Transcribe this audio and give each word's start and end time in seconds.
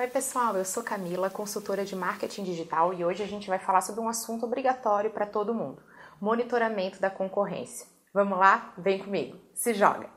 Oi, 0.00 0.06
pessoal, 0.06 0.56
eu 0.56 0.64
sou 0.64 0.84
Camila, 0.84 1.28
consultora 1.28 1.84
de 1.84 1.96
marketing 1.96 2.44
digital 2.44 2.94
e 2.94 3.04
hoje 3.04 3.20
a 3.20 3.26
gente 3.26 3.48
vai 3.48 3.58
falar 3.58 3.80
sobre 3.80 4.00
um 4.00 4.08
assunto 4.08 4.46
obrigatório 4.46 5.10
para 5.10 5.26
todo 5.26 5.52
mundo: 5.52 5.82
monitoramento 6.20 7.00
da 7.00 7.10
concorrência. 7.10 7.84
Vamos 8.14 8.38
lá? 8.38 8.72
Vem 8.78 9.00
comigo, 9.00 9.36
se 9.52 9.74
joga! 9.74 10.08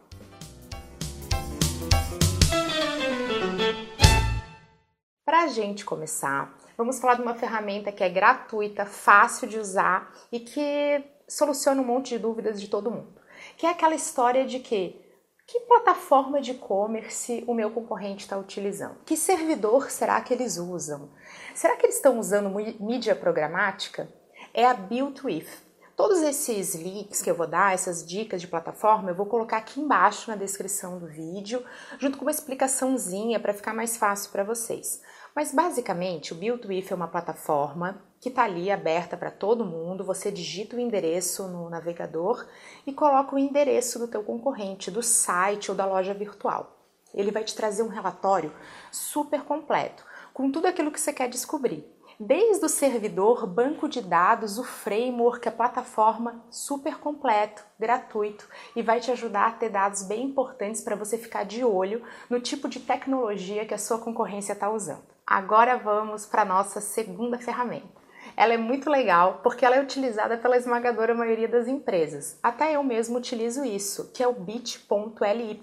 Para 5.26 5.46
a 5.46 5.48
gente 5.48 5.84
começar, 5.84 6.56
vamos 6.78 7.00
falar 7.00 7.16
de 7.16 7.24
uma 7.24 7.34
ferramenta 7.34 7.92
que 7.92 8.04
é 8.04 8.10
gratuita, 8.10 8.86
fácil 8.86 9.48
de 9.48 9.58
usar 9.58 10.14
e 10.32 10.40
que 10.40 11.04
soluciona 11.28 11.82
um 11.82 11.86
monte 11.86 12.10
de 12.10 12.20
dúvidas 12.20 12.62
de 12.62 12.68
todo 12.68 12.92
mundo. 12.92 13.20
Que 13.58 13.66
é 13.66 13.72
aquela 13.72 13.96
história 13.96 14.46
de 14.46 14.60
que 14.60 15.01
que 15.52 15.60
plataforma 15.62 16.40
de 16.40 16.52
e-commerce 16.52 17.44
o 17.46 17.54
meu 17.54 17.70
concorrente 17.72 18.24
está 18.24 18.38
utilizando? 18.38 18.96
Que 19.06 19.18
servidor 19.18 19.92
será 19.92 20.22
que 20.22 20.34
eles 20.34 20.58
usam? 20.58 21.10
Será 21.54 21.76
que 21.76 21.86
eles 21.86 21.98
estão 21.98 22.18
usando 22.18 22.50
mídia 22.80 23.14
programática? 23.14 24.10
É 24.54 24.66
a 24.66 24.74
Built 24.74 25.26
With. 25.26 25.48
Todos 25.94 26.22
esses 26.22 26.74
links 26.74 27.22
que 27.22 27.30
eu 27.30 27.36
vou 27.36 27.48
dar, 27.48 27.74
essas 27.74 28.08
dicas 28.08 28.40
de 28.40 28.48
plataforma, 28.48 29.12
eu 29.12 29.16
vou 29.16 29.26
colocar 29.26 29.58
aqui 29.58 29.82
embaixo 29.82 30.32
na 30.32 30.38
descrição 30.38 30.98
do 30.98 31.08
vídeo, 31.08 31.62
junto 32.00 32.18
com 32.18 32.24
uma 32.24 32.32
explicaçãozinha 32.32 33.38
para 33.38 33.54
ficar 33.54 33.74
mais 33.74 33.98
fácil 33.98 34.32
para 34.32 34.46
vocês. 34.46 35.02
Mas 35.36 35.54
basicamente, 35.54 36.32
o 36.32 36.36
Build 36.38 36.66
With 36.66 36.88
é 36.92 36.96
uma 36.96 37.10
plataforma 37.10 38.02
que 38.22 38.30
está 38.30 38.44
ali 38.44 38.70
aberta 38.70 39.18
para 39.18 39.32
todo 39.32 39.66
mundo. 39.66 40.06
Você 40.06 40.32
digita 40.32 40.78
o 40.78 40.80
endereço 40.80 41.48
no 41.48 41.68
navegador 41.70 42.46
e 42.86 42.94
coloca 42.94 43.36
o 43.36 43.40
endereço 43.40 43.98
do 43.98 44.08
teu 44.08 44.24
concorrente, 44.24 44.92
do 44.92 45.02
site 45.02 45.72
ou 45.72 45.76
da 45.76 45.88
loja 45.88 46.14
virtual. 46.14 46.78
Ele 47.14 47.32
vai 47.32 47.44
te 47.44 47.56
trazer 47.56 47.82
um 47.82 47.88
relatório 47.88 48.54
super 48.92 49.42
completo, 49.42 50.06
com 50.34 50.52
tudo 50.52 50.68
aquilo 50.68 50.92
que 50.92 51.02
você 51.02 51.12
quer 51.12 51.28
descobrir. 51.28 51.84
Desde 52.20 52.64
o 52.64 52.70
servidor, 52.70 53.48
banco 53.48 53.90
de 53.90 54.00
dados, 54.00 54.60
o 54.60 54.64
framework, 54.64 55.50
a 55.50 55.52
plataforma, 55.52 56.46
super 56.52 57.00
completo, 57.00 57.64
gratuito 57.80 58.48
e 58.76 58.84
vai 58.84 59.00
te 59.00 59.10
ajudar 59.10 59.48
a 59.48 59.52
ter 59.54 59.70
dados 59.70 60.04
bem 60.04 60.26
importantes 60.26 60.82
para 60.82 60.96
você 60.96 61.18
ficar 61.18 61.44
de 61.44 61.66
olho 61.66 62.04
no 62.30 62.40
tipo 62.40 62.70
de 62.70 62.80
tecnologia 62.80 63.66
que 63.66 63.74
a 63.74 63.80
sua 63.80 63.98
concorrência 63.98 64.54
está 64.54 64.70
usando. 64.70 65.02
Agora 65.26 65.78
vamos 65.78 66.28
para 66.28 66.44
a 66.44 66.46
nossa 66.46 66.80
segunda 66.80 67.40
ferramenta. 67.40 68.01
Ela 68.36 68.54
é 68.54 68.58
muito 68.58 68.90
legal 68.90 69.40
porque 69.42 69.66
ela 69.66 69.76
é 69.76 69.82
utilizada 69.82 70.38
pela 70.38 70.58
esmagadora 70.58 71.14
maioria 71.14 71.48
das 71.48 71.68
empresas. 71.68 72.38
Até 72.42 72.76
eu 72.76 72.84
mesmo 72.84 73.18
utilizo 73.18 73.64
isso, 73.64 74.12
que 74.14 74.22
é 74.22 74.28
o 74.28 74.34
bit.ly, 74.34 75.60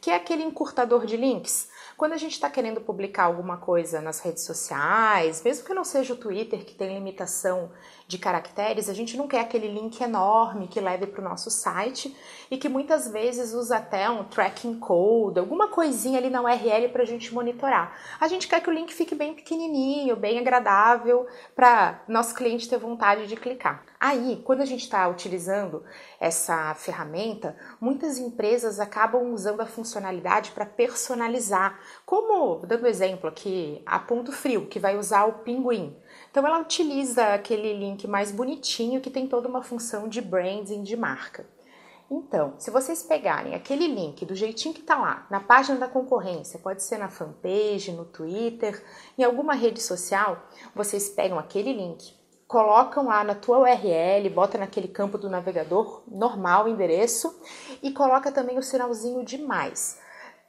que 0.00 0.10
é 0.10 0.14
aquele 0.14 0.42
encurtador 0.42 1.06
de 1.06 1.16
links 1.16 1.71
quando 1.96 2.12
a 2.12 2.16
gente 2.16 2.32
está 2.32 2.50
querendo 2.50 2.80
publicar 2.80 3.24
alguma 3.24 3.56
coisa 3.56 4.00
nas 4.00 4.20
redes 4.20 4.44
sociais, 4.44 5.42
mesmo 5.42 5.64
que 5.64 5.74
não 5.74 5.84
seja 5.84 6.14
o 6.14 6.16
Twitter, 6.16 6.64
que 6.64 6.74
tem 6.74 6.94
limitação 6.94 7.70
de 8.06 8.18
caracteres, 8.18 8.88
a 8.88 8.94
gente 8.94 9.16
não 9.16 9.28
quer 9.28 9.40
aquele 9.40 9.68
link 9.68 10.00
enorme 10.00 10.68
que 10.68 10.80
leve 10.80 11.06
para 11.06 11.20
o 11.20 11.24
nosso 11.24 11.50
site 11.50 12.14
e 12.50 12.56
que 12.56 12.68
muitas 12.68 13.08
vezes 13.08 13.52
usa 13.54 13.76
até 13.76 14.10
um 14.10 14.24
tracking 14.24 14.78
code, 14.78 15.38
alguma 15.38 15.68
coisinha 15.68 16.18
ali 16.18 16.28
na 16.28 16.42
URL 16.42 16.88
para 16.90 17.02
a 17.02 17.06
gente 17.06 17.32
monitorar. 17.32 17.96
A 18.20 18.28
gente 18.28 18.48
quer 18.48 18.60
que 18.60 18.68
o 18.68 18.72
link 18.72 18.92
fique 18.92 19.14
bem 19.14 19.34
pequenininho, 19.34 20.16
bem 20.16 20.38
agradável 20.38 21.26
para 21.54 22.02
nosso 22.08 22.34
cliente 22.34 22.68
ter 22.68 22.78
vontade 22.78 23.26
de 23.26 23.36
clicar. 23.36 23.91
Aí, 24.04 24.42
quando 24.44 24.62
a 24.62 24.64
gente 24.64 24.80
está 24.80 25.06
utilizando 25.06 25.84
essa 26.18 26.74
ferramenta, 26.74 27.56
muitas 27.80 28.18
empresas 28.18 28.80
acabam 28.80 29.32
usando 29.32 29.60
a 29.60 29.66
funcionalidade 29.66 30.50
para 30.50 30.66
personalizar. 30.66 31.78
Como, 32.04 32.66
dando 32.66 32.88
exemplo 32.88 33.28
aqui, 33.28 33.80
a 33.86 34.00
Ponto 34.00 34.32
Frio, 34.32 34.66
que 34.66 34.80
vai 34.80 34.98
usar 34.98 35.26
o 35.26 35.44
Pinguim. 35.44 35.96
Então, 36.28 36.44
ela 36.44 36.58
utiliza 36.58 37.32
aquele 37.32 37.72
link 37.74 38.08
mais 38.08 38.32
bonitinho 38.32 39.00
que 39.00 39.08
tem 39.08 39.28
toda 39.28 39.46
uma 39.46 39.62
função 39.62 40.08
de 40.08 40.20
branding 40.20 40.82
de 40.82 40.96
marca. 40.96 41.46
Então, 42.10 42.54
se 42.58 42.72
vocês 42.72 43.04
pegarem 43.04 43.54
aquele 43.54 43.86
link 43.86 44.26
do 44.26 44.34
jeitinho 44.34 44.74
que 44.74 44.80
está 44.80 44.98
lá, 44.98 45.28
na 45.30 45.38
página 45.38 45.78
da 45.78 45.86
concorrência, 45.86 46.58
pode 46.58 46.82
ser 46.82 46.98
na 46.98 47.08
fanpage, 47.08 47.92
no 47.92 48.04
Twitter, 48.04 48.84
em 49.16 49.22
alguma 49.22 49.54
rede 49.54 49.80
social, 49.80 50.44
vocês 50.74 51.08
pegam 51.08 51.38
aquele 51.38 51.72
link, 51.72 52.20
colocam 52.52 53.06
lá 53.06 53.24
na 53.24 53.34
tua 53.34 53.60
URL, 53.60 54.28
bota 54.28 54.58
naquele 54.58 54.86
campo 54.86 55.16
do 55.16 55.30
navegador 55.30 56.02
normal 56.06 56.66
o 56.66 56.68
endereço 56.68 57.34
e 57.82 57.90
coloca 57.90 58.30
também 58.30 58.58
o 58.58 58.62
sinalzinho 58.62 59.24
de 59.24 59.38
mais. 59.38 59.98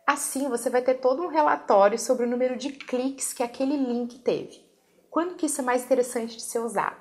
Assim 0.06 0.50
você 0.50 0.70
vai 0.70 0.82
ter 0.82 0.96
todo 0.96 1.24
um 1.24 1.30
relatório 1.30 1.98
sobre 1.98 2.26
o 2.26 2.30
número 2.30 2.58
de 2.58 2.74
cliques 2.74 3.32
que 3.32 3.42
aquele 3.42 3.78
link 3.78 4.20
teve. 4.20 4.66
Quando 5.10 5.36
que 5.36 5.46
isso 5.46 5.62
é 5.62 5.64
mais 5.64 5.86
interessante 5.86 6.36
de 6.36 6.44
ser 6.44 6.60
usado? 6.60 6.98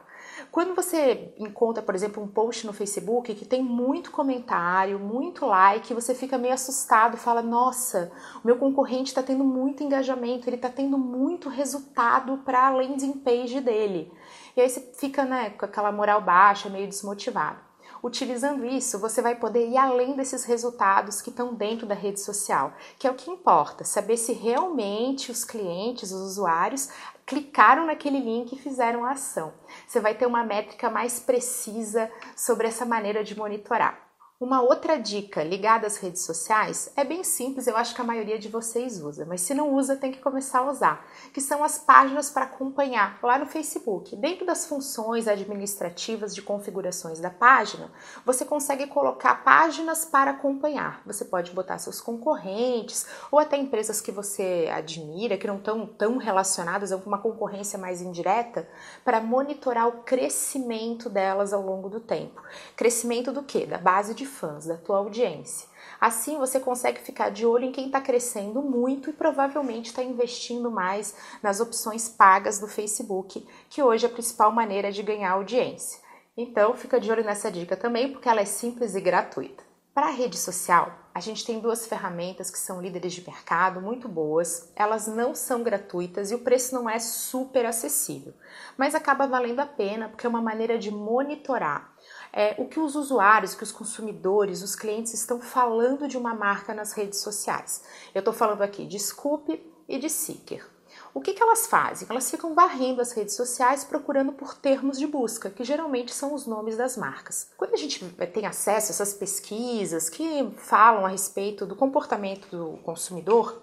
Quando 0.52 0.74
você 0.74 1.32
encontra, 1.38 1.82
por 1.82 1.94
exemplo, 1.94 2.22
um 2.22 2.28
post 2.28 2.66
no 2.66 2.74
Facebook 2.74 3.34
que 3.34 3.46
tem 3.46 3.62
muito 3.62 4.10
comentário, 4.10 4.98
muito 4.98 5.46
like, 5.46 5.94
você 5.94 6.14
fica 6.14 6.36
meio 6.36 6.52
assustado, 6.52 7.16
fala: 7.16 7.40
Nossa, 7.40 8.12
o 8.44 8.46
meu 8.46 8.58
concorrente 8.58 9.08
está 9.08 9.22
tendo 9.22 9.44
muito 9.44 9.82
engajamento, 9.82 10.46
ele 10.46 10.56
está 10.56 10.68
tendo 10.68 10.98
muito 10.98 11.48
resultado 11.48 12.36
para 12.44 12.66
a 12.66 12.70
landing 12.70 13.14
page 13.14 13.62
dele. 13.62 14.12
E 14.54 14.60
aí 14.60 14.68
você 14.68 14.92
fica 14.94 15.24
né, 15.24 15.48
com 15.48 15.64
aquela 15.64 15.90
moral 15.90 16.20
baixa, 16.20 16.68
meio 16.68 16.86
desmotivado. 16.86 17.71
Utilizando 18.02 18.64
isso, 18.64 18.98
você 18.98 19.22
vai 19.22 19.36
poder 19.36 19.68
ir 19.68 19.76
além 19.76 20.16
desses 20.16 20.44
resultados 20.44 21.22
que 21.22 21.30
estão 21.30 21.54
dentro 21.54 21.86
da 21.86 21.94
rede 21.94 22.20
social, 22.20 22.74
que 22.98 23.06
é 23.06 23.10
o 23.10 23.14
que 23.14 23.30
importa, 23.30 23.84
saber 23.84 24.16
se 24.16 24.32
realmente 24.32 25.30
os 25.30 25.44
clientes, 25.44 26.10
os 26.10 26.20
usuários, 26.20 26.88
clicaram 27.24 27.86
naquele 27.86 28.18
link 28.18 28.52
e 28.52 28.58
fizeram 28.58 29.04
a 29.04 29.12
ação. 29.12 29.52
Você 29.86 30.00
vai 30.00 30.14
ter 30.16 30.26
uma 30.26 30.42
métrica 30.42 30.90
mais 30.90 31.20
precisa 31.20 32.10
sobre 32.36 32.66
essa 32.66 32.84
maneira 32.84 33.22
de 33.22 33.38
monitorar. 33.38 34.11
Uma 34.42 34.60
outra 34.60 34.96
dica 34.98 35.44
ligada 35.44 35.86
às 35.86 35.98
redes 35.98 36.22
sociais 36.22 36.90
é 36.96 37.04
bem 37.04 37.22
simples, 37.22 37.68
eu 37.68 37.76
acho 37.76 37.94
que 37.94 38.00
a 38.00 38.04
maioria 38.04 38.40
de 38.40 38.48
vocês 38.48 39.00
usa, 39.00 39.24
mas 39.24 39.40
se 39.40 39.54
não 39.54 39.72
usa, 39.72 39.94
tem 39.94 40.10
que 40.10 40.18
começar 40.18 40.58
a 40.58 40.68
usar, 40.68 41.06
que 41.32 41.40
são 41.40 41.62
as 41.62 41.78
páginas 41.78 42.28
para 42.28 42.46
acompanhar 42.46 43.20
lá 43.22 43.38
no 43.38 43.46
Facebook. 43.46 44.16
Dentro 44.16 44.44
das 44.44 44.66
funções 44.66 45.28
administrativas 45.28 46.34
de 46.34 46.42
configurações 46.42 47.20
da 47.20 47.30
página, 47.30 47.92
você 48.26 48.44
consegue 48.44 48.88
colocar 48.88 49.44
páginas 49.44 50.04
para 50.04 50.32
acompanhar. 50.32 51.02
Você 51.06 51.24
pode 51.24 51.52
botar 51.52 51.78
seus 51.78 52.00
concorrentes 52.00 53.06
ou 53.30 53.38
até 53.38 53.56
empresas 53.56 54.00
que 54.00 54.10
você 54.10 54.68
admira, 54.74 55.38
que 55.38 55.46
não 55.46 55.58
estão 55.58 55.86
tão 55.86 56.16
relacionadas 56.16 56.90
a 56.90 56.96
uma 56.96 57.18
concorrência 57.18 57.78
mais 57.78 58.02
indireta, 58.02 58.68
para 59.04 59.20
monitorar 59.20 59.86
o 59.86 60.02
crescimento 60.02 61.08
delas 61.08 61.52
ao 61.52 61.62
longo 61.62 61.88
do 61.88 62.00
tempo. 62.00 62.42
Crescimento 62.74 63.30
do 63.30 63.44
que? 63.44 63.66
Da 63.66 63.78
base 63.78 64.16
de 64.16 64.31
fãs, 64.32 64.66
da 64.66 64.76
tua 64.76 64.98
audiência. 64.98 65.68
Assim 66.00 66.38
você 66.38 66.58
consegue 66.58 67.00
ficar 67.00 67.30
de 67.30 67.46
olho 67.46 67.66
em 67.66 67.72
quem 67.72 67.86
está 67.86 68.00
crescendo 68.00 68.60
muito 68.60 69.10
e 69.10 69.12
provavelmente 69.12 69.86
está 69.86 70.02
investindo 70.02 70.70
mais 70.70 71.14
nas 71.42 71.60
opções 71.60 72.08
pagas 72.08 72.58
do 72.58 72.66
Facebook, 72.66 73.46
que 73.70 73.82
hoje 73.82 74.06
é 74.06 74.08
a 74.08 74.12
principal 74.12 74.50
maneira 74.50 74.90
de 74.90 75.02
ganhar 75.02 75.30
audiência. 75.30 76.00
Então 76.36 76.74
fica 76.74 76.98
de 76.98 77.10
olho 77.10 77.22
nessa 77.22 77.50
dica 77.50 77.76
também, 77.76 78.10
porque 78.10 78.28
ela 78.28 78.40
é 78.40 78.44
simples 78.44 78.94
e 78.94 79.00
gratuita. 79.00 79.62
Para 79.94 80.06
a 80.06 80.10
rede 80.10 80.38
social, 80.38 80.90
a 81.14 81.20
gente 81.20 81.44
tem 81.44 81.60
duas 81.60 81.86
ferramentas 81.86 82.50
que 82.50 82.58
são 82.58 82.80
líderes 82.80 83.12
de 83.12 83.26
mercado 83.26 83.80
muito 83.80 84.08
boas. 84.08 84.72
Elas 84.74 85.06
não 85.06 85.34
são 85.34 85.62
gratuitas 85.62 86.30
e 86.30 86.34
o 86.34 86.38
preço 86.38 86.74
não 86.74 86.88
é 86.88 86.98
super 86.98 87.66
acessível, 87.66 88.32
mas 88.76 88.94
acaba 88.94 89.26
valendo 89.26 89.60
a 89.60 89.66
pena 89.66 90.08
porque 90.08 90.26
é 90.26 90.30
uma 90.30 90.40
maneira 90.40 90.78
de 90.78 90.90
monitorar 90.90 91.91
é, 92.32 92.54
o 92.58 92.66
que 92.66 92.80
os 92.80 92.96
usuários, 92.96 93.54
que 93.54 93.62
os 93.62 93.70
consumidores, 93.70 94.62
os 94.62 94.74
clientes 94.74 95.12
estão 95.12 95.40
falando 95.40 96.08
de 96.08 96.16
uma 96.16 96.34
marca 96.34 96.72
nas 96.72 96.92
redes 96.92 97.20
sociais. 97.20 97.84
Eu 98.14 98.20
estou 98.20 98.32
falando 98.32 98.62
aqui 98.62 98.86
de 98.86 98.98
Scoop 98.98 99.62
e 99.88 99.98
de 99.98 100.08
Seeker. 100.08 100.66
O 101.14 101.20
que, 101.20 101.34
que 101.34 101.42
elas 101.42 101.66
fazem? 101.66 102.06
Elas 102.08 102.30
ficam 102.30 102.54
varrendo 102.54 103.02
as 103.02 103.12
redes 103.12 103.34
sociais 103.34 103.84
procurando 103.84 104.32
por 104.32 104.54
termos 104.54 104.98
de 104.98 105.06
busca, 105.06 105.50
que 105.50 105.62
geralmente 105.62 106.12
são 106.12 106.32
os 106.32 106.46
nomes 106.46 106.76
das 106.76 106.96
marcas. 106.96 107.50
Quando 107.56 107.74
a 107.74 107.76
gente 107.76 108.02
tem 108.32 108.46
acesso 108.46 108.90
a 108.90 108.94
essas 108.94 109.12
pesquisas 109.12 110.08
que 110.08 110.50
falam 110.56 111.04
a 111.04 111.08
respeito 111.08 111.66
do 111.66 111.76
comportamento 111.76 112.48
do 112.50 112.78
consumidor, 112.78 113.62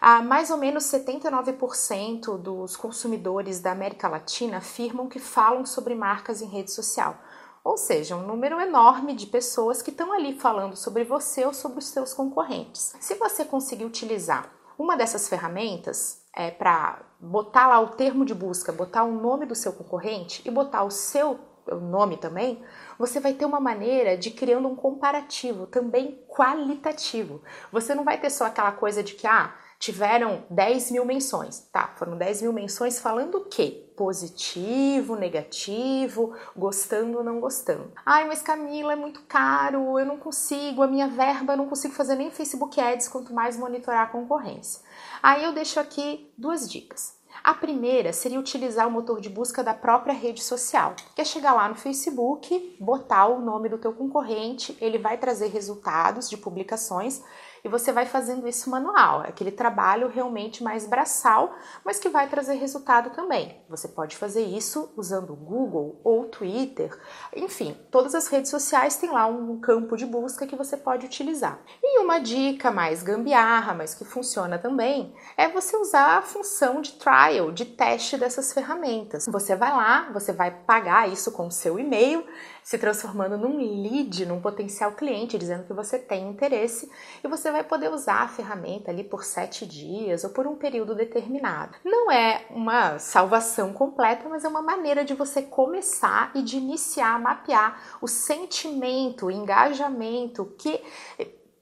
ah, 0.00 0.22
mais 0.22 0.50
ou 0.50 0.56
menos 0.56 0.84
79% 0.84 2.36
dos 2.36 2.76
consumidores 2.76 3.60
da 3.60 3.72
América 3.72 4.08
Latina 4.08 4.58
afirmam 4.58 5.08
que 5.08 5.20
falam 5.20 5.64
sobre 5.64 5.94
marcas 5.94 6.42
em 6.42 6.46
rede 6.46 6.72
social. 6.72 7.16
Ou 7.64 7.76
seja, 7.76 8.16
um 8.16 8.26
número 8.26 8.60
enorme 8.60 9.14
de 9.14 9.26
pessoas 9.26 9.82
que 9.82 9.90
estão 9.90 10.12
ali 10.12 10.38
falando 10.38 10.76
sobre 10.76 11.04
você 11.04 11.44
ou 11.44 11.52
sobre 11.52 11.78
os 11.78 11.88
seus 11.88 12.14
concorrentes. 12.14 12.94
Se 13.00 13.14
você 13.14 13.44
conseguir 13.44 13.84
utilizar 13.84 14.50
uma 14.78 14.96
dessas 14.96 15.28
ferramentas 15.28 16.22
é, 16.34 16.50
para 16.50 17.00
botar 17.18 17.66
lá 17.66 17.80
o 17.80 17.88
termo 17.88 18.24
de 18.24 18.34
busca, 18.34 18.72
botar 18.72 19.04
o 19.04 19.12
nome 19.12 19.44
do 19.44 19.54
seu 19.54 19.72
concorrente 19.72 20.40
e 20.46 20.50
botar 20.50 20.84
o 20.84 20.90
seu 20.90 21.38
nome 21.76 22.16
também, 22.16 22.62
você 22.98 23.20
vai 23.20 23.34
ter 23.34 23.44
uma 23.44 23.60
maneira 23.60 24.16
de 24.16 24.30
criando 24.30 24.68
um 24.68 24.76
comparativo 24.76 25.66
também 25.66 26.24
qualitativo. 26.28 27.42
Você 27.72 27.94
não 27.94 28.04
vai 28.04 28.18
ter 28.18 28.30
só 28.30 28.46
aquela 28.46 28.72
coisa 28.72 29.02
de 29.02 29.14
que 29.14 29.26
ah, 29.26 29.52
tiveram 29.78 30.44
10 30.50 30.90
mil 30.90 31.04
menções. 31.04 31.60
Tá, 31.72 31.92
foram 31.96 32.16
10 32.16 32.42
mil 32.42 32.52
menções 32.52 32.98
falando 32.98 33.36
o 33.36 33.44
quê? 33.44 33.86
Positivo, 33.96 35.16
negativo, 35.16 36.34
gostando 36.56 37.18
ou 37.18 37.24
não 37.24 37.40
gostando. 37.40 37.92
Ai, 38.04 38.26
mas 38.26 38.42
Camila, 38.42 38.92
é 38.92 38.96
muito 38.96 39.22
caro, 39.22 39.98
eu 39.98 40.06
não 40.06 40.18
consigo, 40.18 40.82
a 40.82 40.86
minha 40.86 41.08
verba, 41.08 41.52
eu 41.52 41.56
não 41.56 41.68
consigo 41.68 41.94
fazer 41.94 42.16
nem 42.16 42.30
Facebook 42.30 42.80
Ads, 42.80 43.08
quanto 43.08 43.32
mais 43.32 43.56
monitorar 43.56 44.04
a 44.04 44.10
concorrência. 44.10 44.82
Aí 45.22 45.44
eu 45.44 45.52
deixo 45.52 45.80
aqui 45.80 46.32
duas 46.36 46.70
dicas. 46.70 47.18
A 47.42 47.54
primeira 47.54 48.12
seria 48.12 48.38
utilizar 48.38 48.86
o 48.88 48.90
motor 48.90 49.20
de 49.20 49.28
busca 49.28 49.62
da 49.62 49.72
própria 49.72 50.12
rede 50.12 50.42
social, 50.42 50.94
que 51.14 51.20
é 51.20 51.24
chegar 51.24 51.54
lá 51.54 51.68
no 51.68 51.74
Facebook, 51.74 52.76
botar 52.80 53.26
o 53.26 53.40
nome 53.40 53.68
do 53.68 53.78
teu 53.78 53.92
concorrente, 53.92 54.76
ele 54.80 54.98
vai 54.98 55.16
trazer 55.18 55.48
resultados 55.48 56.28
de 56.28 56.36
publicações 56.36 57.22
e 57.64 57.68
você 57.68 57.92
vai 57.92 58.06
fazendo 58.06 58.46
isso 58.48 58.70
manual. 58.70 59.24
É 59.24 59.28
aquele 59.28 59.50
trabalho 59.50 60.08
realmente 60.08 60.62
mais 60.62 60.86
braçal, 60.86 61.54
mas 61.84 61.98
que 61.98 62.08
vai 62.08 62.28
trazer 62.28 62.54
resultado 62.54 63.10
também. 63.10 63.62
Você 63.68 63.88
pode 63.88 64.16
fazer 64.16 64.42
isso 64.42 64.92
usando 64.96 65.32
o 65.32 65.36
Google 65.36 66.00
ou 66.04 66.26
Twitter, 66.26 66.96
enfim, 67.34 67.76
todas 67.90 68.14
as 68.14 68.28
redes 68.28 68.50
sociais 68.50 68.96
têm 68.96 69.10
lá 69.10 69.26
um 69.26 69.58
campo 69.60 69.96
de 69.96 70.06
busca 70.06 70.46
que 70.46 70.56
você 70.56 70.76
pode 70.76 71.06
utilizar. 71.06 71.60
E 71.82 72.00
uma 72.00 72.18
dica 72.18 72.70
mais 72.70 73.02
gambiarra, 73.02 73.74
mas 73.74 73.94
que 73.94 74.04
funciona 74.04 74.58
também, 74.58 75.14
é 75.36 75.48
você 75.48 75.76
usar 75.76 76.18
a 76.18 76.22
função 76.22 76.80
de 76.80 76.92
trial, 76.92 77.50
de 77.52 77.64
teste 77.64 78.16
dessas 78.16 78.52
ferramentas. 78.52 79.26
Você 79.26 79.54
vai 79.54 79.70
lá, 79.70 80.10
você 80.12 80.32
vai 80.32 80.50
pagar 80.50 81.08
isso 81.08 81.32
com 81.32 81.46
o 81.46 81.52
seu 81.52 81.78
e-mail, 81.78 82.24
se 82.68 82.76
transformando 82.76 83.38
num 83.38 83.56
lead, 83.56 84.26
num 84.26 84.42
potencial 84.42 84.92
cliente, 84.92 85.38
dizendo 85.38 85.64
que 85.64 85.72
você 85.72 85.98
tem 85.98 86.28
interesse 86.28 86.86
e 87.24 87.26
você 87.26 87.50
vai 87.50 87.64
poder 87.64 87.90
usar 87.90 88.20
a 88.20 88.28
ferramenta 88.28 88.90
ali 88.90 89.02
por 89.02 89.24
sete 89.24 89.64
dias 89.64 90.22
ou 90.22 90.28
por 90.28 90.46
um 90.46 90.54
período 90.54 90.94
determinado. 90.94 91.78
Não 91.82 92.12
é 92.12 92.44
uma 92.50 92.98
salvação 92.98 93.72
completa, 93.72 94.28
mas 94.28 94.44
é 94.44 94.48
uma 94.48 94.60
maneira 94.60 95.02
de 95.02 95.14
você 95.14 95.40
começar 95.40 96.30
e 96.34 96.42
de 96.42 96.58
iniciar 96.58 97.14
a 97.14 97.18
mapear 97.18 97.82
o 98.02 98.06
sentimento, 98.06 99.26
o 99.26 99.30
engajamento 99.30 100.54
que 100.58 100.78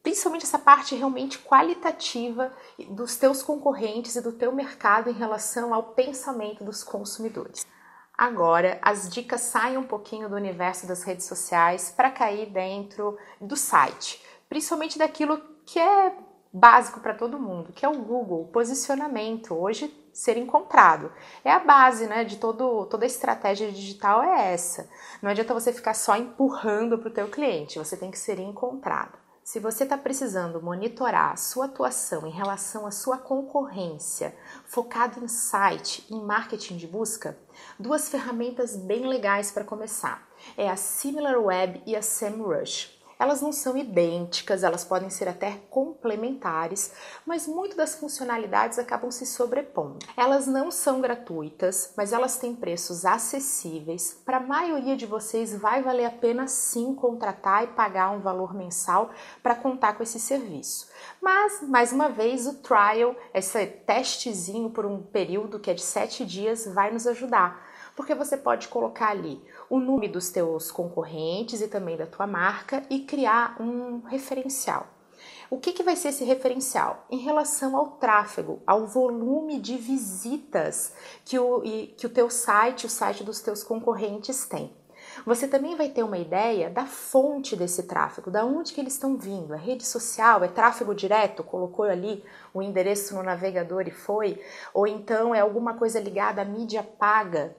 principalmente 0.03 0.43
essa 0.43 0.58
parte 0.58 0.97
realmente 0.97 1.38
qualitativa 1.38 2.53
dos 2.91 3.14
teus 3.14 3.44
concorrentes 3.44 4.17
e 4.17 4.20
do 4.20 4.32
teu 4.32 4.50
mercado 4.50 5.08
em 5.08 5.14
relação 5.14 5.73
ao 5.73 5.85
pensamento 5.85 6.64
dos 6.64 6.82
consumidores. 6.82 7.64
Agora, 8.16 8.78
as 8.80 9.10
dicas 9.10 9.42
saem 9.42 9.76
um 9.76 9.82
pouquinho 9.82 10.28
do 10.28 10.36
universo 10.36 10.86
das 10.86 11.02
redes 11.02 11.26
sociais 11.26 11.92
para 11.94 12.10
cair 12.10 12.46
dentro 12.46 13.18
do 13.40 13.56
site, 13.56 14.22
principalmente 14.48 14.98
daquilo 14.98 15.38
que 15.66 15.78
é 15.78 16.16
básico 16.50 17.00
para 17.00 17.12
todo 17.12 17.38
mundo, 17.38 17.72
que 17.74 17.84
é 17.84 17.88
o 17.88 17.98
Google, 17.98 18.46
posicionamento, 18.46 19.54
hoje 19.54 19.94
ser 20.14 20.38
encontrado. 20.38 21.12
É 21.44 21.52
a 21.52 21.58
base, 21.58 22.06
né, 22.06 22.24
de 22.24 22.38
todo, 22.38 22.86
toda 22.86 23.04
a 23.04 23.06
estratégia 23.06 23.70
digital 23.70 24.22
é 24.22 24.54
essa. 24.54 24.88
Não 25.20 25.30
adianta 25.30 25.52
você 25.52 25.70
ficar 25.70 25.92
só 25.92 26.16
empurrando 26.16 26.98
para 26.98 27.08
o 27.08 27.12
teu 27.12 27.28
cliente, 27.28 27.78
você 27.78 27.98
tem 27.98 28.10
que 28.10 28.19
ser 28.19 28.38
encontrado. 28.38 29.25
Se 29.46 29.60
você 29.60 29.84
está 29.84 29.96
precisando 29.96 30.60
monitorar 30.60 31.31
a 31.31 31.37
sua 31.37 31.66
atuação 31.66 32.26
em 32.26 32.32
relação 32.32 32.84
à 32.84 32.90
sua 32.90 33.16
concorrência, 33.16 34.37
focado 34.64 35.22
em 35.22 35.28
site, 35.28 36.04
em 36.10 36.20
marketing 36.20 36.76
de 36.76 36.88
busca, 36.88 37.38
duas 37.78 38.08
ferramentas 38.08 38.75
bem 38.75 39.06
legais 39.06 39.52
para 39.52 39.62
começar 39.62 40.28
é 40.56 40.69
a 40.69 40.75
SimilarWeb 40.75 41.81
e 41.87 41.94
a 41.94 42.02
SEMrush. 42.02 42.95
Elas 43.18 43.40
não 43.40 43.50
são 43.50 43.76
idênticas, 43.76 44.62
elas 44.62 44.84
podem 44.84 45.08
ser 45.08 45.26
até 45.26 45.62
complementares, 45.70 46.92
mas 47.24 47.46
muito 47.46 47.74
das 47.74 47.94
funcionalidades 47.94 48.78
acabam 48.78 49.10
se 49.10 49.24
sobrepondo. 49.24 50.04
Elas 50.16 50.46
não 50.46 50.70
são 50.70 51.00
gratuitas, 51.00 51.94
mas 51.96 52.12
elas 52.12 52.36
têm 52.36 52.54
preços 52.54 53.06
acessíveis. 53.06 54.20
Para 54.24 54.36
a 54.36 54.40
maioria 54.40 54.96
de 54.96 55.06
vocês 55.06 55.56
vai 55.56 55.82
valer 55.82 56.04
a 56.04 56.10
pena 56.10 56.46
sim 56.46 56.94
contratar 56.94 57.64
e 57.64 57.68
pagar 57.68 58.10
um 58.10 58.20
valor 58.20 58.54
mensal 58.54 59.10
para 59.42 59.54
contar 59.54 59.94
com 59.94 60.02
esse 60.02 60.20
serviço. 60.20 60.88
Mas, 61.20 61.62
mais 61.62 61.93
uma 61.93 62.08
vez, 62.08 62.47
o 62.47 62.55
trial, 62.55 63.14
esse 63.32 63.67
testezinho 63.67 64.70
por 64.70 64.87
um 64.87 65.03
período 65.03 65.58
que 65.58 65.70
é 65.70 65.75
de 65.75 65.82
sete 65.82 66.25
dias, 66.25 66.67
vai 66.67 66.91
nos 66.91 67.06
ajudar 67.06 67.67
porque 67.97 68.14
você 68.14 68.37
pode 68.37 68.69
colocar 68.69 69.08
ali 69.08 69.43
o 69.70 69.81
nome 69.81 70.06
dos 70.06 70.29
teus 70.29 70.70
concorrentes 70.70 71.62
e 71.62 71.67
também 71.67 71.97
da 71.97 72.06
tua 72.06 72.26
marca 72.26 72.82
e 72.91 73.00
criar 73.00 73.56
um 73.58 74.03
referencial. 74.03 74.87
O 75.49 75.58
que, 75.58 75.73
que 75.73 75.82
vai 75.82 75.97
ser 75.97 76.08
esse 76.08 76.25
referencial? 76.25 77.06
Em 77.11 77.19
relação 77.19 77.76
ao 77.76 77.93
tráfego, 77.93 78.61
ao 78.67 78.87
volume 78.87 79.58
de 79.58 79.76
visitas 79.76 80.93
que 81.25 81.38
o, 81.38 81.62
que 81.97 82.06
o 82.06 82.11
teu 82.11 82.29
site, 82.29 82.87
o 82.87 82.91
site 82.91 83.25
dos 83.25 83.41
teus 83.41 83.64
concorrentes 83.64 84.44
tem. 84.47 84.76
Você 85.24 85.48
também 85.48 85.76
vai 85.76 85.88
ter 85.88 86.02
uma 86.02 86.18
ideia 86.18 86.68
da 86.68 86.84
fonte 86.84 87.56
desse 87.56 87.84
tráfego, 87.84 88.30
da 88.30 88.44
onde 88.44 88.72
que 88.72 88.80
eles 88.80 88.94
estão 88.94 89.16
vindo. 89.16 89.54
É 89.54 89.56
rede 89.56 89.86
social, 89.86 90.44
é 90.44 90.48
tráfego 90.48 90.94
direto, 90.94 91.42
colocou 91.42 91.84
ali 91.84 92.22
o 92.52 92.62
endereço 92.62 93.14
no 93.14 93.22
navegador 93.22 93.86
e 93.86 93.90
foi, 93.90 94.40
ou 94.74 94.86
então 94.86 95.34
é 95.34 95.40
alguma 95.40 95.74
coisa 95.74 96.00
ligada 96.00 96.42
à 96.42 96.44
mídia 96.44 96.82
paga, 96.82 97.56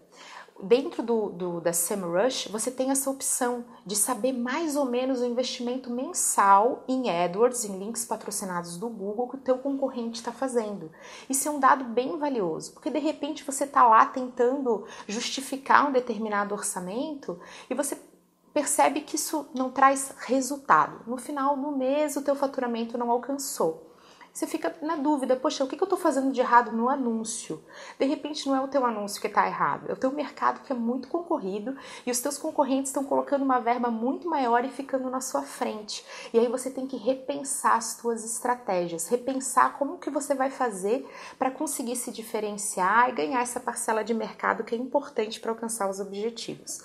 dentro 0.62 1.04
do, 1.04 1.30
do, 1.30 1.62
da 1.62 1.71
SEMrush, 1.71 2.50
você 2.50 2.71
tem 2.71 2.89
essa 2.92 3.09
opção 3.09 3.65
de 3.86 3.95
saber 3.95 4.33
mais 4.33 4.75
ou 4.75 4.86
menos 4.86 5.21
o 5.21 5.25
investimento 5.25 5.89
mensal 5.89 6.83
em 6.88 7.09
AdWords, 7.09 7.65
em 7.65 7.77
links 7.77 8.06
patrocinados 8.06 8.77
do 8.77 8.89
Google, 8.89 9.30
que 9.30 9.36
o 9.36 9.39
teu 9.39 9.57
concorrente 9.57 10.19
está 10.19 10.31
fazendo. 10.31 10.92
Isso 11.30 11.48
é 11.48 11.51
um 11.51 11.59
dado 11.59 11.83
bem 11.86 12.18
valioso, 12.18 12.74
porque 12.74 12.89
de 12.89 13.00
repente 13.00 13.44
você 13.44 13.65
está 13.65 13.88
lá 13.88 14.06
tentando 14.06 14.86
justificar 15.07 15.88
um 15.88 15.92
determinado 15.92 16.54
orçamento 16.56 17.39
e 17.69 17.74
você 17.74 17.98
percebe 18.53 19.01
que 19.01 19.15
isso 19.15 19.48
não 19.53 19.69
traz 19.69 20.15
resultado. 20.19 21.01
No 21.06 21.18
final 21.18 21.56
do 21.56 21.71
mês, 21.71 22.15
o 22.15 22.24
teu 22.24 22.36
faturamento 22.36 22.98
não 22.98 23.12
alcançou 23.12 23.88
você 24.38 24.45
fica 24.45 24.75
na 24.84 24.95
dúvida, 24.95 25.36
poxa, 25.36 25.63
o 25.63 25.68
que 25.68 25.74
eu 25.74 25.84
estou 25.84 25.98
fazendo 25.98 26.31
de 26.31 26.39
errado 26.39 26.72
no 26.72 26.89
anúncio? 26.89 27.60
De 27.98 28.06
repente 28.06 28.48
não 28.48 28.56
é 28.56 28.62
o 28.62 28.68
teu 28.68 28.86
anúncio 28.86 29.19
que 29.19 29.25
está 29.25 29.48
errado, 29.48 29.89
é 29.89 29.94
o 29.94 29.95
teu 29.95 30.12
mercado 30.12 30.62
que 30.62 30.72
é 30.72 30.75
muito 30.75 31.07
concorrido 31.07 31.75
e 32.06 32.12
os 32.12 32.19
teus 32.19 32.38
concorrentes 32.38 32.92
estão 32.92 33.04
colocando 33.04 33.42
uma 33.42 33.60
verba 33.60 33.89
muito 33.89 34.30
maior 34.30 34.63
e 34.63 34.69
ficando 34.69 35.10
na 35.10 35.22
sua 35.22 35.42
frente. 35.42 36.06
E 36.31 36.38
aí 36.38 36.48
você 36.48 36.69
tem 36.69 36.86
que 36.86 36.98
repensar 36.98 37.78
as 37.78 37.98
tuas 37.98 38.24
estratégias, 38.24 39.07
repensar 39.07 39.75
como 39.75 39.98
que 39.98 40.12
você 40.12 40.36
vai 40.36 40.51
fazer 40.51 41.04
para 41.39 41.50
conseguir 41.50 41.95
se 41.95 42.12
diferenciar 42.12 43.10
e 43.10 43.13
ganhar 43.13 43.42
essa 43.42 43.60
parcela 43.60 44.03
de 44.03 44.13
mercado 44.13 44.63
que 44.63 44.75
é 44.75 44.77
importante 44.77 45.39
para 45.39 45.50
alcançar 45.50 45.89
os 45.89 46.00
objetivos. 46.00 46.84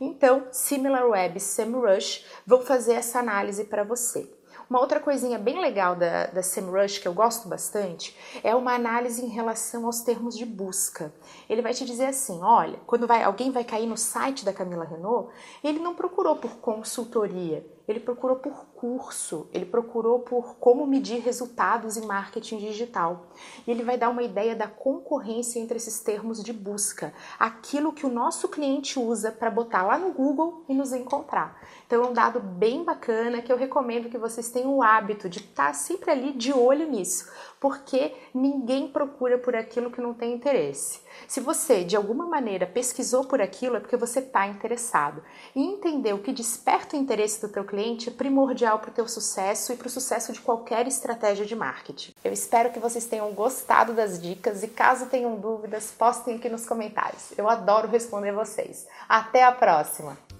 Então, 0.00 0.46
SimilarWeb 0.52 1.36
e 1.36 1.40
SEMrush 1.40 2.24
vão 2.46 2.60
fazer 2.60 2.92
essa 2.92 3.18
análise 3.18 3.64
para 3.64 3.82
você. 3.82 4.40
Uma 4.72 4.80
outra 4.80 4.98
coisinha 4.98 5.38
bem 5.38 5.60
legal 5.60 5.94
da, 5.94 6.28
da 6.28 6.42
SEMrush 6.42 6.98
que 6.98 7.06
eu 7.06 7.12
gosto 7.12 7.46
bastante 7.46 8.16
é 8.42 8.54
uma 8.54 8.72
análise 8.72 9.22
em 9.22 9.28
relação 9.28 9.84
aos 9.84 10.00
termos 10.00 10.34
de 10.34 10.46
busca. 10.46 11.12
Ele 11.46 11.60
vai 11.60 11.74
te 11.74 11.84
dizer 11.84 12.06
assim, 12.06 12.40
olha, 12.40 12.78
quando 12.86 13.06
vai, 13.06 13.22
alguém 13.22 13.50
vai 13.50 13.64
cair 13.64 13.86
no 13.86 13.98
site 13.98 14.46
da 14.46 14.50
Camila 14.54 14.86
Renault, 14.86 15.30
ele 15.62 15.78
não 15.78 15.94
procurou 15.94 16.36
por 16.36 16.52
consultoria, 16.52 17.66
ele 17.86 18.00
procurou 18.00 18.36
por 18.36 18.66
curso, 18.74 19.48
ele 19.52 19.64
procurou 19.64 20.20
por 20.20 20.56
como 20.56 20.86
medir 20.86 21.20
resultados 21.20 21.96
em 21.96 22.06
marketing 22.06 22.58
digital. 22.58 23.26
E 23.66 23.70
ele 23.70 23.82
vai 23.82 23.96
dar 23.96 24.08
uma 24.08 24.22
ideia 24.22 24.54
da 24.54 24.66
concorrência 24.66 25.58
entre 25.58 25.76
esses 25.76 26.00
termos 26.00 26.42
de 26.42 26.52
busca, 26.52 27.12
aquilo 27.38 27.92
que 27.92 28.06
o 28.06 28.12
nosso 28.12 28.48
cliente 28.48 28.98
usa 28.98 29.32
para 29.32 29.50
botar 29.50 29.82
lá 29.82 29.98
no 29.98 30.12
Google 30.12 30.64
e 30.68 30.74
nos 30.74 30.92
encontrar. 30.92 31.60
Então 31.86 32.04
é 32.04 32.06
um 32.06 32.12
dado 32.12 32.40
bem 32.40 32.84
bacana 32.84 33.42
que 33.42 33.52
eu 33.52 33.56
recomendo 33.56 34.08
que 34.08 34.18
vocês 34.18 34.48
tenham 34.48 34.74
o 34.76 34.82
hábito 34.82 35.28
de 35.28 35.38
estar 35.38 35.74
sempre 35.74 36.10
ali 36.10 36.32
de 36.32 36.52
olho 36.52 36.88
nisso, 36.88 37.30
porque 37.60 38.14
ninguém 38.34 38.88
procura 38.88 39.38
por 39.38 39.54
aquilo 39.54 39.90
que 39.90 40.00
não 40.00 40.14
tem 40.14 40.32
interesse. 40.34 41.00
Se 41.28 41.40
você 41.40 41.84
de 41.84 41.96
alguma 41.96 42.26
maneira 42.26 42.66
pesquisou 42.66 43.24
por 43.24 43.40
aquilo, 43.40 43.76
é 43.76 43.80
porque 43.80 43.96
você 43.96 44.20
está 44.20 44.46
interessado. 44.46 45.22
E 45.54 45.62
entender 45.62 46.12
o 46.12 46.18
que 46.18 46.32
desperta 46.32 46.96
o 46.96 46.98
interesse 46.98 47.40
do 47.40 47.52
teu 47.52 47.64
cliente 47.72 48.10
é 48.10 48.12
primordial 48.12 48.78
para 48.80 48.90
o 48.90 48.92
teu 48.92 49.08
sucesso 49.08 49.72
e 49.72 49.76
para 49.76 49.86
o 49.86 49.90
sucesso 49.90 50.30
de 50.30 50.42
qualquer 50.42 50.86
estratégia 50.86 51.46
de 51.46 51.56
marketing. 51.56 52.12
Eu 52.22 52.30
espero 52.30 52.70
que 52.70 52.78
vocês 52.78 53.06
tenham 53.06 53.32
gostado 53.32 53.94
das 53.94 54.20
dicas 54.20 54.62
e 54.62 54.68
caso 54.68 55.06
tenham 55.06 55.36
dúvidas, 55.36 55.90
postem 55.90 56.36
aqui 56.36 56.50
nos 56.50 56.66
comentários. 56.66 57.32
Eu 57.36 57.48
adoro 57.48 57.88
responder 57.88 58.32
vocês. 58.32 58.86
Até 59.08 59.42
a 59.42 59.52
próxima! 59.52 60.31